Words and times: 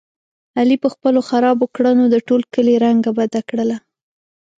علي 0.59 0.77
په 0.83 0.89
خپلو 0.93 1.19
خرابو 1.29 1.65
کړنو 1.75 2.03
د 2.09 2.15
ټول 2.27 2.41
کلي 2.53 2.75
رنګه 2.85 3.11
بده 3.19 3.41
کړله. 3.49 3.77